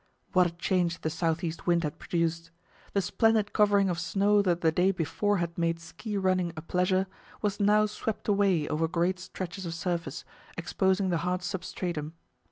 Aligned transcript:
What 0.33 0.47
a 0.47 0.49
change 0.49 1.01
the 1.01 1.11
south 1.11 1.43
east 1.43 1.67
wind 1.67 1.83
had 1.83 1.99
produced! 1.99 2.49
The 2.93 3.03
splendid 3.03 3.53
covering 3.53 3.87
of 3.87 3.99
snow 3.99 4.41
that 4.41 4.61
the 4.61 4.71
day 4.71 4.89
before 4.89 5.37
had 5.37 5.55
made 5.59 5.79
ski 5.79 6.17
running 6.17 6.51
a 6.57 6.61
pleasure, 6.63 7.05
was 7.43 7.59
now 7.59 7.85
swept 7.85 8.27
away 8.27 8.67
over 8.67 8.87
great 8.87 9.19
stretches 9.19 9.63
of 9.67 9.75
surface, 9.75 10.25
exposing 10.57 11.09
the 11.11 11.17
hard 11.19 11.43
substratum. 11.43 12.15